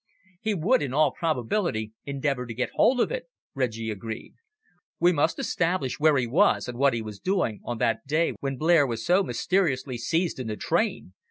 [0.41, 4.33] "He would, in all probability, endeavour to get hold of it," Reggie agreed.
[4.99, 8.57] "We must establish where he was and what he was doing on that day when
[8.57, 11.13] Blair was so mysteriously seized in the train.